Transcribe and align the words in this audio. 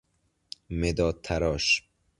مداد 0.69 1.21
تراش 1.23 1.83